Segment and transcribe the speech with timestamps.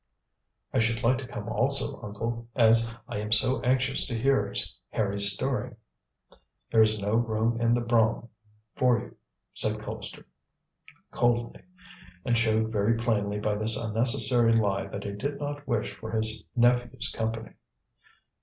[0.73, 4.51] "I should like to come also, uncle, as I am so anxious to hear
[4.89, 5.75] Harry's story."
[6.71, 8.29] "There is no room in the brougham
[8.73, 9.15] for you,"
[9.53, 10.25] said Colpster,
[11.11, 11.61] coldly,
[12.25, 16.45] and showed very plainly by this unnecessary lie that he did not wish for his
[16.55, 17.53] nephew's company.